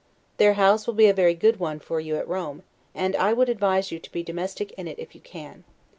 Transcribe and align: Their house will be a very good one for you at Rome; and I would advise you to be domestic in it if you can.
Their 0.37 0.53
house 0.55 0.87
will 0.87 0.95
be 0.95 1.05
a 1.05 1.13
very 1.13 1.35
good 1.35 1.59
one 1.59 1.77
for 1.77 1.99
you 1.99 2.15
at 2.15 2.27
Rome; 2.27 2.63
and 2.95 3.15
I 3.17 3.33
would 3.33 3.49
advise 3.49 3.91
you 3.91 3.99
to 3.99 4.11
be 4.11 4.23
domestic 4.23 4.71
in 4.71 4.87
it 4.87 4.97
if 4.97 5.13
you 5.13 5.21
can. 5.21 5.63